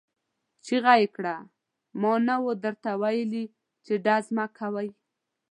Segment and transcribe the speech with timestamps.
[0.65, 1.35] چيغه يې کړه!
[2.01, 3.45] ما نه وو درته ويلي
[3.85, 4.89] چې ډزې مه کوئ!